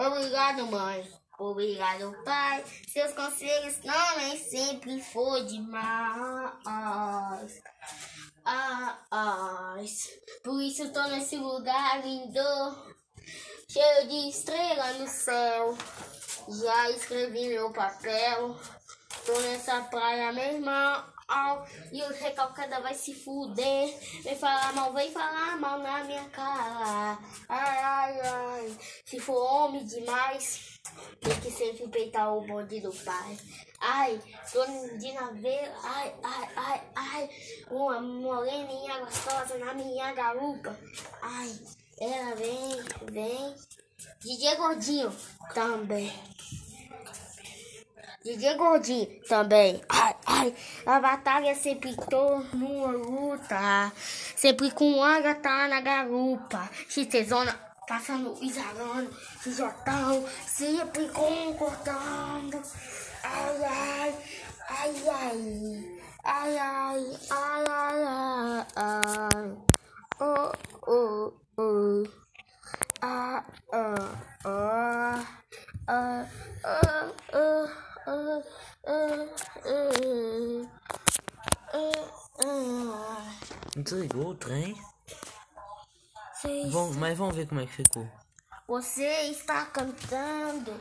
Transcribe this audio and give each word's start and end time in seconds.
Obrigado, 0.00 0.66
mãe. 0.68 1.06
Obrigado, 1.38 2.16
pai. 2.24 2.64
Seus 2.88 3.12
conselhos 3.12 3.84
não 3.84 4.16
nem 4.16 4.34
sempre 4.38 4.98
foi 5.02 5.44
demais. 5.44 6.62
Ah, 8.42 8.98
ah, 9.10 9.76
por 10.42 10.62
isso 10.62 10.90
tô 10.90 11.02
nesse 11.08 11.36
lugar 11.36 12.02
lindo, 12.02 12.40
cheio 13.68 14.08
de 14.08 14.30
estrela 14.30 14.94
no 14.94 15.06
céu. 15.06 15.76
Já 16.48 16.90
escrevi 16.92 17.48
meu 17.48 17.70
papel. 17.70 18.56
Tô 19.26 19.38
nessa 19.40 19.82
praia, 19.82 20.32
meu 20.32 20.44
irmão. 20.44 21.04
E 21.92 22.02
o 22.02 22.08
recalcada 22.12 22.80
vai 22.80 22.94
se 22.94 23.14
fuder. 23.14 23.96
Vem 24.22 24.36
falar 24.36 24.72
mal, 24.72 24.92
vem 24.92 25.10
falar 25.12 25.56
mal 25.56 25.78
na 25.78 26.04
minha 26.04 26.24
cara. 26.30 27.18
Ai, 27.48 27.78
ai, 27.78 28.20
ai. 28.20 28.78
Se 29.04 29.20
for 29.20 29.36
homem 29.36 29.84
demais, 29.84 30.80
tem 31.20 31.40
que 31.40 31.50
sempre 31.50 31.88
peitar 31.88 32.34
o 32.34 32.46
bonde 32.46 32.80
do 32.80 32.92
pai. 32.92 33.38
Ai, 33.80 34.20
tô 34.52 34.64
de 34.98 35.12
naveira. 35.12 35.74
Ai, 35.82 36.14
ai, 36.22 36.48
ai, 36.56 36.82
ai. 36.94 37.30
Uma 37.70 38.00
moreninha 38.00 38.98
gostosa 38.98 39.56
na 39.58 39.72
minha 39.72 40.12
garupa. 40.12 40.76
Ai, 41.22 41.58
ela 42.00 42.34
vem, 42.34 42.82
vem. 43.10 43.54
DJ 44.20 44.56
Gordinho 44.56 45.14
também. 45.54 46.12
DJ 48.22 48.54
Gordinho 48.54 49.20
também. 49.26 49.80
A 50.86 51.00
batalha 51.00 51.54
sempre 51.54 51.94
numa 52.54 52.92
luta. 52.92 53.92
Sempre 54.36 54.70
com 54.70 55.02
anga 55.02 55.34
tá 55.34 55.68
na 55.68 55.80
garupa. 55.80 56.68
Xtezona 56.88 57.70
passando, 57.90 58.38
exalando. 58.40 59.10
Xijotão, 59.42 60.24
sempre 60.46 61.08
concordando. 61.08 62.62
Ai, 63.24 63.64
ai, 63.64 64.14
ai. 65.08 66.00
Ai, 66.22 66.58
ai, 66.58 67.18
ai, 67.30 67.64
ai, 67.66 68.02
ai, 68.04 68.66
ai. 68.76 69.56
Oh, 70.20 70.52
oh, 70.86 71.32
oh. 71.56 72.04
Ah, 73.02 73.42
ah, 73.72 73.94
ah. 74.44 75.26
Ah, 75.88 76.26
ah, 76.64 77.12
ah. 77.32 77.89
Desligou 83.76 84.28
o 84.28 84.34
trem? 84.34 84.74
Sim. 86.40 86.70
Mas 86.98 87.18
vamos 87.18 87.36
ver 87.36 87.46
como 87.46 87.60
é 87.60 87.66
que 87.66 87.72
ficou. 87.72 88.08
Você 88.66 89.06
está 89.30 89.66
cantando. 89.66 90.72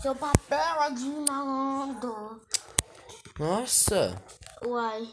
Seu 0.00 0.14
papel 0.14 0.82
é 0.82 0.90
de 0.90 1.04
malandro. 1.04 2.40
Nossa. 3.38 4.22
Uai. 4.64 5.08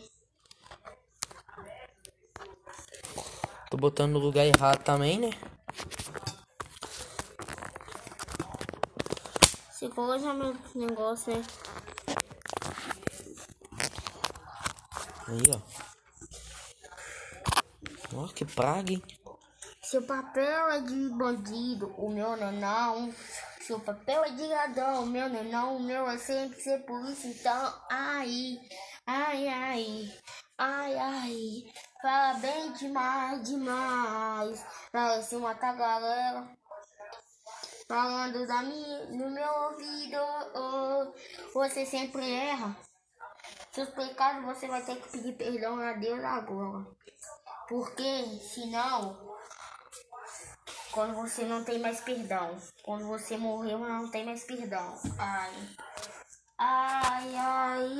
Tô 3.70 3.78
botando 3.78 4.14
no 4.14 4.20
lugar 4.20 4.46
errado 4.46 4.84
também, 4.84 5.20
né? 5.20 5.30
Se 9.82 9.90
coloca 9.90 10.32
meu 10.36 10.56
negócio, 10.76 11.36
né? 11.36 11.44
Aí, 15.28 15.42
ó. 15.50 15.60
Ó, 18.16 18.28
que 18.28 18.46
praga, 18.46 18.92
hein? 18.92 19.02
Seu 19.82 20.04
papel 20.04 20.70
é 20.70 20.82
de 20.82 21.10
bandido, 21.10 21.88
o 21.98 22.12
meu 22.12 22.38
não 22.38 22.50
é 22.50 22.52
não. 22.52 23.12
Seu 23.62 23.80
papel 23.80 24.24
é 24.24 24.30
de 24.30 24.46
ladrão, 24.46 25.02
o 25.02 25.08
meu 25.08 25.28
não 25.28 25.40
é 25.40 25.44
não. 25.46 25.78
O 25.78 25.80
meu 25.82 26.08
é 26.08 26.18
sempre 26.20 26.62
ser 26.62 26.86
polícia, 26.86 27.28
então. 27.28 27.74
Ai, 27.90 28.60
ai, 29.08 29.48
ai. 29.48 30.14
Ai, 30.60 30.96
ai. 30.96 31.64
Fala 32.04 32.36
bem 32.36 32.72
demais, 32.74 33.50
demais. 33.50 34.64
Pra 34.92 35.24
se 35.24 35.38
matar 35.38 35.76
galera. 35.76 36.61
Falando 37.92 38.48
da 38.48 38.64
minha, 38.64 39.06
no 39.08 39.30
meu 39.30 39.52
ouvido. 39.66 40.18
Oh, 40.56 41.14
você 41.54 41.86
sempre 41.86 42.24
erra. 42.26 42.74
Seus 43.74 43.90
pecados 43.90 44.46
você 44.46 44.66
vai 44.70 44.82
ter 44.82 44.96
que 44.96 45.10
pedir 45.10 45.34
perdão 45.34 45.78
a 45.78 45.92
Deus 45.92 46.24
agora. 46.24 46.88
Porque 47.68 48.40
senão, 48.40 49.36
quando 50.94 51.16
você 51.16 51.44
não 51.44 51.66
tem 51.66 51.80
mais 51.80 52.00
perdão, 52.00 52.58
quando 52.82 53.08
você 53.08 53.36
morreu, 53.36 53.80
não 53.80 54.10
tem 54.10 54.26
mais 54.26 54.46
perdão. 54.46 54.98
Ai. 55.20 55.54
Ai, 56.58 57.36
ai, 57.36 58.00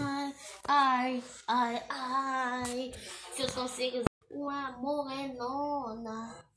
ai, 0.00 0.34
ai, 0.66 1.24
ai, 1.46 1.86
ai. 1.88 2.92
Seus 3.36 3.54
conselhos, 3.54 4.04
o 4.32 4.50
amor 4.50 5.12
é 5.12 5.28
nona. 5.28 6.55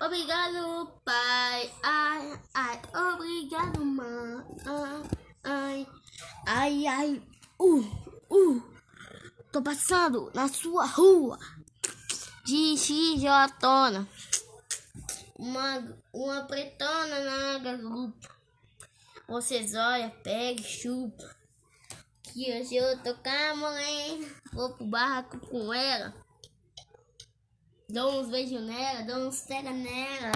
Obrigado, 0.00 0.92
pai. 1.04 1.72
Ai, 1.82 2.40
ai, 2.52 2.82
obrigado, 3.12 3.84
mãe. 3.84 4.44
Ai, 5.44 5.86
ai, 6.46 6.86
ai. 6.86 7.22
Uh, 7.58 7.84
uh. 8.28 8.62
Tô 9.52 9.62
passando 9.62 10.32
na 10.34 10.48
sua 10.48 10.84
rua 10.84 11.38
de 12.44 12.76
xijotona. 12.76 14.08
Uma, 15.38 15.96
uma 16.12 16.42
pretona 16.44 17.20
na 17.20 17.58
garupa. 17.58 18.34
Vocês 19.28 19.74
olham, 19.74 20.10
pega 20.22 20.60
e 20.60 20.64
chupa. 20.64 21.36
Que 22.22 22.52
hoje 22.52 22.74
eu 22.74 22.98
tô 22.98 23.14
com 23.14 23.28
a. 23.28 24.28
Vou 24.52 24.74
pro 24.74 24.86
barraco 24.86 25.38
com 25.38 25.72
ela. 25.72 26.23
Dou 27.88 28.20
uns 28.20 28.28
beijos 28.28 28.62
nela, 28.62 29.02
dou 29.02 29.28
uns 29.28 29.42
pega 29.42 29.70
nela. 29.70 30.32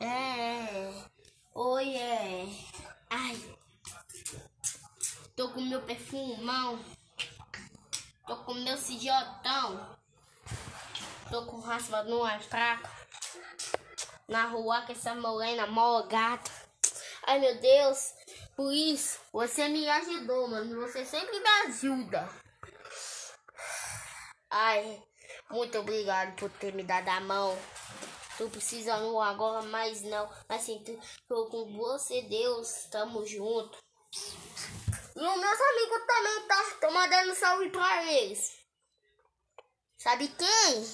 É. 0.00 0.90
Oi, 1.54 1.94
é. 1.94 2.46
Ai. 3.10 3.56
Tô 5.36 5.50
com 5.50 5.60
meu 5.60 5.82
perfumão. 5.82 6.82
Tô 8.26 8.36
com 8.38 8.54
meu 8.54 8.78
sigotão. 8.78 9.98
Tô 11.30 11.44
com 11.44 11.60
raspa 11.60 12.04
numa 12.04 12.40
fraca. 12.40 12.90
Na 14.26 14.46
rua 14.46 14.80
com 14.82 14.92
essa 14.92 15.14
morena 15.14 15.66
mó 15.66 16.02
gata. 16.02 16.50
Ai 17.26 17.38
meu 17.38 17.60
Deus. 17.60 18.14
Por 18.56 18.72
isso, 18.72 19.20
você 19.30 19.68
me 19.68 19.86
ajudou, 19.88 20.48
mano. 20.48 20.80
Você 20.80 21.04
sempre 21.04 21.38
me 21.38 21.48
ajuda. 21.66 22.28
Ai. 24.50 25.09
Muito 25.50 25.78
obrigado 25.78 26.36
por 26.36 26.48
ter 26.50 26.72
me 26.72 26.84
dado 26.84 27.08
a 27.08 27.20
mão. 27.20 27.58
Tô 28.38 28.48
precisando 28.48 29.20
agora 29.20 29.62
mais 29.62 30.00
não. 30.02 30.30
Mas 30.48 30.62
sim, 30.62 30.82
tô 31.28 31.46
com 31.46 31.76
você, 31.76 32.22
Deus. 32.22 32.86
Tamo 32.90 33.26
junto. 33.26 33.76
E 35.16 35.18
os 35.18 35.40
meus 35.40 35.60
amigos 35.60 36.06
também, 36.06 36.46
tá? 36.46 36.64
Tô 36.80 36.90
mandando 36.92 37.34
salve 37.34 37.68
pra 37.70 38.04
eles. 38.12 38.58
Sabe 39.98 40.28
quem? 40.28 40.88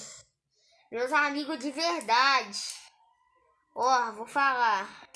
Meus 0.91 1.13
amigos 1.13 1.59
de 1.59 1.71
verdade. 1.71 2.59
Ó, 3.75 4.09
oh, 4.09 4.11
vou 4.13 4.27
falar. 4.27 5.07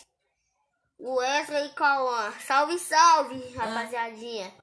O 1.00 1.16
Wesley 1.16 1.66
e 1.66 1.74
Cauã. 1.74 2.31
Salve, 2.40 2.78
salve, 2.78 3.53
rapaziadinha. 3.56 4.60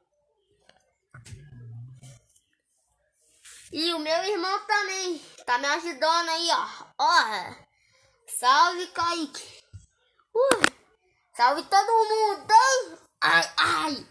E 3.71 3.93
o 3.93 3.99
meu 3.99 4.23
irmão 4.25 4.61
também 4.67 5.23
tá 5.45 5.59
me 5.59 5.67
ajudando 5.67 6.29
aí, 6.31 6.49
ó. 6.53 6.67
Ó, 6.99 7.55
salve, 8.39 8.87
Kaique. 8.89 9.63
Uh, 10.35 10.63
salve 11.37 11.63
todo 11.65 11.87
mundo. 11.87 12.55
Ai, 13.21 13.53
ai, 13.59 14.07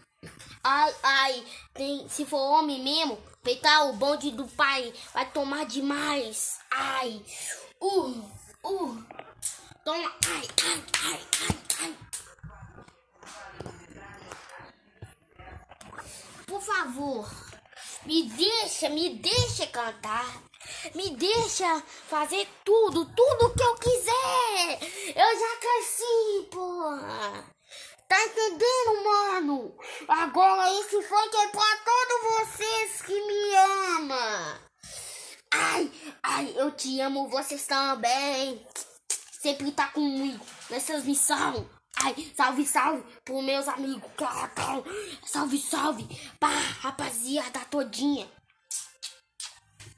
ai, 0.63 0.95
ai. 1.01 1.47
Tem, 1.73 2.07
se 2.07 2.23
for 2.23 2.37
homem 2.37 2.83
mesmo, 2.83 3.17
peitar 3.43 3.89
o 3.89 3.93
bonde 3.93 4.29
do 4.29 4.47
pai 4.47 4.93
vai 5.11 5.25
tomar 5.31 5.65
demais. 5.65 6.59
Ai, 6.69 7.25
uh, 7.81 8.31
uh. 8.63 9.03
Toma, 9.83 10.13
ai, 10.27 10.47
ai, 10.65 10.83
ai, 11.03 11.27
ai, 11.41 11.59
ai. 11.81 11.97
Por 16.45 16.61
favor. 16.61 17.56
Me 18.07 18.23
deixa, 18.23 18.87
me 18.87 19.09
deixa 19.15 19.67
cantar. 19.67 20.41
Me 20.95 21.09
deixa 21.09 21.83
fazer 22.07 22.47
tudo, 22.63 23.03
tudo 23.03 23.53
que 23.53 23.61
eu 23.61 23.75
quiser. 23.75 24.79
Eu 25.13 25.39
já 25.39 25.57
cresci, 25.57 26.47
porra. 26.49 27.43
Tá 28.07 28.23
entendendo, 28.23 29.03
mano? 29.03 29.77
Agora 30.07 30.71
esse 30.79 31.01
funk 31.01 31.35
é 31.35 31.47
pra 31.49 31.77
todos 31.83 32.47
vocês 32.47 33.01
que 33.01 33.13
me 33.13 33.55
amam. 33.97 34.59
Ai, 35.51 35.91
ai, 36.23 36.53
eu 36.55 36.71
te 36.71 37.01
amo, 37.01 37.27
vocês 37.27 37.67
também. 37.67 38.65
sempre 39.41 39.69
tá 39.73 39.89
comigo 39.89 40.45
nessas 40.69 41.03
missões. 41.03 41.76
Ai, 42.03 42.31
salve, 42.35 42.65
salve 42.65 43.03
pros 43.23 43.43
meus 43.43 43.67
amigos. 43.67 44.09
Salve, 45.25 45.59
salve 45.59 46.07
pra 46.39 46.49
rapaziada 46.49 47.59
todinha. 47.65 48.29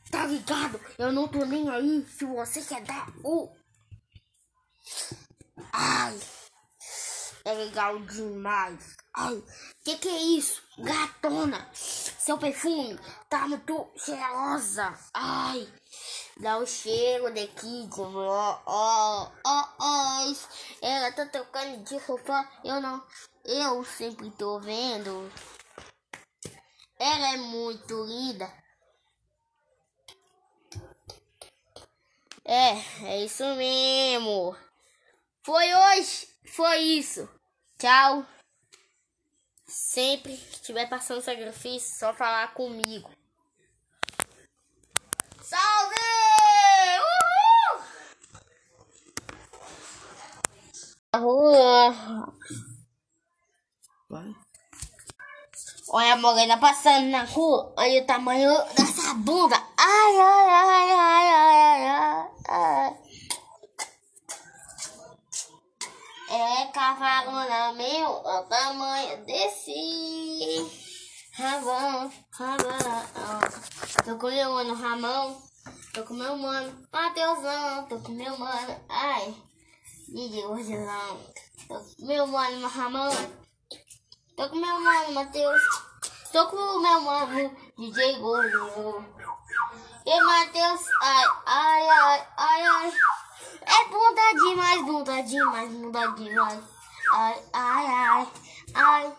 Tá 0.10 0.26
ligado? 0.26 0.80
Eu 0.98 1.12
não 1.12 1.28
tô 1.28 1.46
nem 1.46 1.70
aí 1.70 2.06
se 2.08 2.26
você 2.26 2.62
quer 2.64 2.82
dar 2.82 3.08
o. 3.24 3.54
Ai, 5.72 6.20
é 7.46 7.54
legal 7.54 8.00
demais. 8.00 8.96
Ai, 9.16 9.44
que 9.84 9.98
que 9.98 10.08
é 10.10 10.22
isso? 10.38 10.64
Gatona, 10.80 11.70
seu 11.74 12.38
perfume 12.38 12.98
tá 13.30 13.48
muito 13.48 13.92
cheirosa. 13.98 14.98
Ai, 15.14 15.68
dá 16.40 16.58
o 16.58 16.66
cheiro 16.66 17.32
de 17.34 17.50
ó, 17.98 18.62
ó, 18.66 19.32
ó, 19.46 19.68
ó. 19.80 20.34
Ela 20.82 21.12
tá 21.12 21.26
tocando 21.26 21.84
de 21.84 22.00
sofá, 22.00 22.50
eu 22.64 22.82
não, 22.82 23.06
eu 23.46 23.84
sempre 23.84 24.32
tô 24.32 24.60
vendo. 24.60 25.32
Ela 26.98 27.34
é 27.34 27.38
muito 27.38 28.04
linda. 28.06 28.52
É, 32.46 32.72
é 33.06 33.24
isso 33.24 33.44
mesmo. 33.56 34.56
Foi 35.44 35.74
hoje, 35.74 36.28
foi 36.48 36.78
isso. 36.80 37.30
Tchau. 37.78 38.26
Sempre 39.68 40.36
que 40.36 40.56
estiver 40.56 40.90
passando 40.90 41.22
sacrifício, 41.22 42.00
só 42.00 42.14
falar 42.14 42.54
comigo. 42.54 43.10
Salve! 45.44 46.00
Uhul! 51.14 52.34
Vai. 54.10 54.36
Olha 55.92 56.14
a 56.14 56.18
morena 56.18 56.58
passando 56.58 57.08
na 57.08 57.24
rua. 57.24 57.74
Olha 57.76 58.04
o 58.04 58.06
tamanho 58.06 58.52
dessa 58.76 59.16
bunda. 59.16 59.56
Ai, 59.76 60.20
ai, 60.20 60.50
ai, 60.50 60.92
ai, 60.92 61.30
ai, 61.30 61.86
ai, 61.88 62.28
ai. 62.48 62.98
É 66.32 66.66
cavalo 66.68 67.32
na 67.32 67.74
meu, 67.74 68.08
o 68.08 68.44
tamanho 68.44 69.26
desse. 69.26 70.70
Ramão, 71.34 72.12
Ramão. 72.34 73.42
Tô 74.06 74.16
com 74.18 74.28
meu 74.28 74.52
mano 74.54 74.74
Ramão. 74.76 75.42
Tô 75.92 76.04
com 76.04 76.14
meu 76.14 76.38
mano 76.38 76.88
Mateusão. 76.94 77.88
Tô 77.88 77.98
com 78.00 78.12
meu 78.12 78.38
mano. 78.38 78.80
Ai. 78.90 79.34
DJ 80.08 80.44
Gordilão. 80.44 81.20
Tô 81.68 81.80
com 81.80 82.06
meu 82.06 82.28
mano 82.28 82.68
Ramão. 82.68 83.10
Tô 84.40 84.48
com 84.48 84.56
meu 84.56 84.80
mano 84.80 85.12
Mateus. 85.12 85.62
Tô 86.32 86.48
com 86.48 86.56
o 86.56 86.82
meu 86.82 87.02
mano 87.02 87.58
DJ 87.78 88.20
Gordilão. 88.20 89.06
E 90.06 90.24
Mateus. 90.24 90.82
Ai, 91.02 91.26
ai, 91.46 91.90
ai, 91.90 92.28
ai, 92.38 92.66
ai. 92.66 92.94
É 93.64 93.90
bunda 93.90 94.34
demais, 94.36 94.86
bunda 94.86 95.22
demais, 95.24 95.70
bunda 95.74 96.08
demais. 96.12 96.64
Ai, 97.12 97.44
ai, 97.52 97.86
ai, 97.86 98.28
ai. 98.76 99.18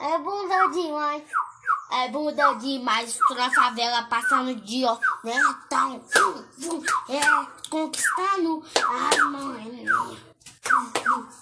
É 0.00 0.18
bunda 0.18 0.66
demais. 0.66 1.22
É 1.90 2.08
bunda 2.08 2.52
demais. 2.56 3.08
Estou 3.08 3.36
na 3.38 3.50
favela 3.50 4.02
passando 4.02 4.54
de 4.54 4.84
ó, 4.84 4.98
né? 5.24 5.40
Então, 5.64 6.04
é 7.08 7.68
conquistando 7.70 8.62
a 8.84 9.24
mãe. 9.24 9.86
Tô 10.62 11.39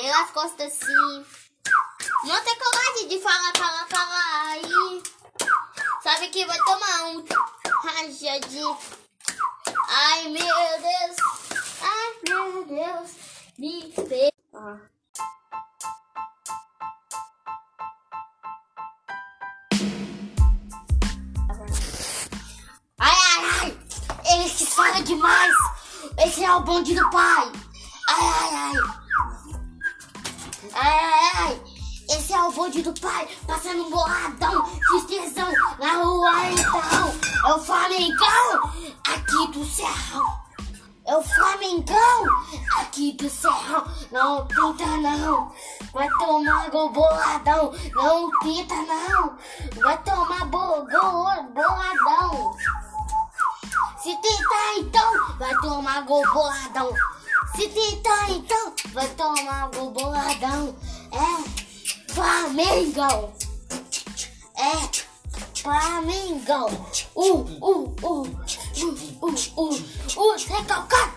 pelas 0.00 0.30
costas 0.30 0.72
sim. 0.74 1.26
Não 2.24 2.44
tem 2.44 2.56
coragem 2.56 3.08
de 3.08 3.20
falar, 3.20 3.52
falar, 3.56 3.86
falar 3.88 4.50
aí. 4.52 5.02
Sabe 6.02 6.28
que 6.28 6.46
vai 6.46 6.58
tomar 6.58 7.04
um 7.06 7.24
rajadinho. 7.84 8.78
Ai 9.88 10.28
meu 10.28 10.40
Deus, 10.42 11.16
ai 11.82 12.16
meu 12.28 12.64
Deus, 12.64 13.10
me. 13.58 13.92
Ah. 14.54 14.78
Ai, 23.00 23.16
ai, 23.16 23.44
ai, 23.60 23.78
ele 24.32 24.50
que 24.50 24.66
fala 24.66 25.02
demais. 25.02 25.54
Esse 26.24 26.44
é 26.44 26.52
o 26.52 26.60
bonde 26.60 26.94
do 26.94 27.10
pai. 27.10 27.52
Ai, 28.08 28.50
ai, 28.52 28.72
ai. 28.76 28.97
Ai, 30.80 31.30
ai. 31.34 31.62
Esse 32.08 32.32
é 32.32 32.40
o 32.40 32.52
bonde 32.52 32.82
do 32.82 32.94
pai, 33.00 33.28
passando 33.46 33.84
um 33.84 33.90
boladão, 33.90 34.64
tristezão 34.88 35.52
na 35.78 36.04
rua 36.04 36.30
então. 36.50 37.50
É 37.50 37.54
o 37.54 37.58
Flamengão 37.58 38.72
aqui 39.04 39.48
do 39.52 39.64
Serrão. 39.64 40.40
É 41.04 41.16
o 41.16 41.22
Flamengão 41.22 42.24
aqui 42.76 43.12
do 43.12 43.28
Serrão. 43.28 43.84
Não 44.12 44.46
tenta 44.46 44.86
não, 44.86 45.52
vai 45.92 46.08
tomar 46.10 46.70
gol 46.70 46.92
boladão. 46.92 47.72
Não 47.94 48.30
tenta 48.38 48.74
não, 48.74 49.36
vai 49.82 49.98
tomar 50.02 50.46
gol 50.46 50.86
boladão. 50.86 52.56
Se 53.98 54.16
tentar 54.16 54.78
então, 54.78 55.36
vai 55.38 55.54
tomar 55.56 56.02
gol 56.02 56.22
boladão. 56.32 56.90
Tentar 57.58 58.30
então, 58.30 58.72
vai 58.92 59.08
tomar 59.14 59.68
gol 59.70 59.90
boladão. 59.90 60.76
É 61.10 62.12
Flamengo. 62.12 63.32
É 64.56 64.88
Flamengo. 65.60 66.70
Uh, 67.16 67.40
uh, 67.60 67.96
uh, 68.00 68.22
uh, 68.22 68.32
uh, 69.22 69.34
uh, 69.56 69.74
uh, 70.16 70.36
recalcado. 70.46 71.12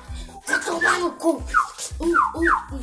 Vai 0.47 0.59
tomar 0.65 0.99
no 0.99 1.11
cu. 1.11 1.43
Uh, 1.99 2.05
uh, 2.05 2.49
uh, 2.71 2.81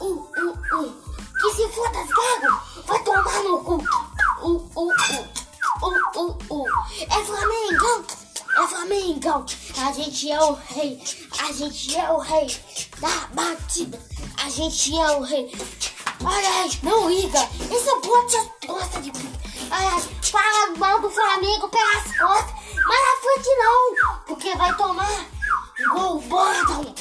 uh, 0.00 0.28
uh, 0.38 0.80
uh. 0.80 0.94
Que 1.38 1.54
se 1.54 1.68
foda 1.68 2.00
as 2.00 2.08
gago, 2.08 2.60
vai 2.86 3.04
tomar 3.04 3.42
no 3.42 3.62
cu. 3.62 3.74
Uh, 4.40 4.70
uh, 4.74 4.88
uh, 4.88 5.28
uh, 5.82 6.18
uh, 6.18 6.38
uh. 6.50 6.66
É 7.00 7.24
Flamengo. 7.24 8.06
É 8.56 8.66
Flamengo. 8.66 9.44
A 9.76 9.92
gente 9.92 10.30
é 10.30 10.40
o 10.40 10.54
rei. 10.54 11.02
A 11.38 11.52
gente 11.52 11.94
é 11.94 12.10
o 12.10 12.18
rei 12.18 12.48
da 13.00 13.26
batida. 13.32 14.00
A 14.42 14.48
gente 14.48 14.96
é 14.96 15.10
o 15.12 15.22
rei. 15.22 15.52
Ai, 16.24 16.70
não 16.82 17.08
liga. 17.08 17.48
Esse 17.70 17.94
bote 18.00 18.50
gosta 18.66 19.00
de. 19.00 19.12
Ai, 19.70 20.00
fala 20.22 20.76
mal 20.76 21.00
do 21.00 21.10
Flamengo 21.10 21.68
pelas 21.68 22.18
costas. 22.18 22.54
Mas 22.86 23.00
na 23.00 23.16
frente 23.20 23.48
não, 23.58 24.18
porque 24.26 24.56
vai 24.56 24.74
tomar 24.76 25.26
gol 25.92 26.20
bordão. 26.22 26.94